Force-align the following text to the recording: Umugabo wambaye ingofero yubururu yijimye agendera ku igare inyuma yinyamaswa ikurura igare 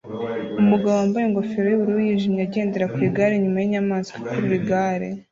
Umugabo 0.61 0.93
wambaye 0.99 1.23
ingofero 1.25 1.67
yubururu 1.69 2.01
yijimye 2.07 2.41
agendera 2.47 2.91
ku 2.93 2.97
igare 3.07 3.33
inyuma 3.35 3.57
yinyamaswa 3.63 4.13
ikurura 4.19 4.53
igare 4.59 5.07